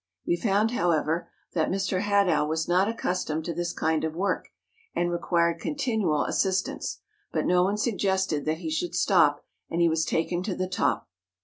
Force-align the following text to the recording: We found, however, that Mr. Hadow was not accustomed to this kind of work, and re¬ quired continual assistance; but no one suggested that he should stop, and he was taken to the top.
We 0.25 0.35
found, 0.35 0.71
however, 0.71 1.29
that 1.53 1.69
Mr. 1.69 2.01
Hadow 2.01 2.47
was 2.47 2.67
not 2.67 2.87
accustomed 2.87 3.45
to 3.45 3.53
this 3.53 3.71
kind 3.71 4.03
of 4.03 4.15
work, 4.15 4.47
and 4.95 5.11
re¬ 5.11 5.21
quired 5.21 5.59
continual 5.59 6.23
assistance; 6.25 7.01
but 7.31 7.45
no 7.45 7.61
one 7.61 7.77
suggested 7.77 8.43
that 8.45 8.57
he 8.57 8.71
should 8.71 8.95
stop, 8.95 9.45
and 9.69 9.79
he 9.79 9.87
was 9.89 10.03
taken 10.03 10.41
to 10.41 10.55
the 10.55 10.67
top. 10.67 11.07